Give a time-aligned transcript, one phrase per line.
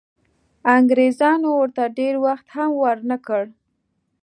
[0.75, 3.43] انګریزانو ورته ډېر وخت هم ورنه کړ.